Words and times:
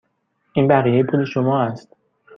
این 0.53 0.67
بقیه 0.67 1.03
پول 1.03 1.25
شما 1.25 1.61
است. 1.61 1.95